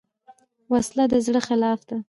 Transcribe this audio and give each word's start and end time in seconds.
وسله 0.71 1.05
د 1.11 1.13
زړه 1.25 1.41
خلاف 1.47 1.79
ده 1.89 1.97